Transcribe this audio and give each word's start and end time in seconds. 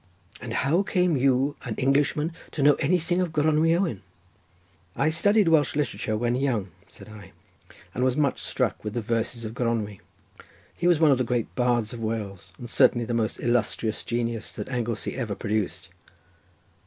"And 0.41 0.55
how 0.55 0.81
came 0.81 1.15
you, 1.15 1.55
an 1.63 1.75
Englishman, 1.75 2.31
to 2.53 2.63
know 2.63 2.73
anything 2.79 3.21
of 3.21 3.31
Gronwy 3.31 3.75
Owen?" 3.79 4.01
"I 4.95 5.09
studied 5.09 5.47
Welsh 5.49 5.75
literature 5.75 6.17
when 6.17 6.33
young," 6.33 6.71
said 6.87 7.07
I, 7.07 7.33
"and 7.93 8.03
was 8.03 8.17
much 8.17 8.41
struck 8.41 8.83
with 8.83 8.95
the 8.95 9.01
verses 9.01 9.45
of 9.45 9.53
Gronwy: 9.53 9.99
he 10.75 10.87
was 10.87 10.99
one 10.99 11.11
of 11.11 11.19
the 11.19 11.23
great 11.23 11.53
bards 11.53 11.93
of 11.93 11.99
Wales, 11.99 12.51
and 12.57 12.67
certainly 12.67 13.05
the 13.05 13.13
most 13.13 13.37
illustrious 13.39 14.03
genius 14.03 14.53
that 14.53 14.69
Anglesey 14.69 15.15
ever 15.15 15.35
produced." 15.35 15.89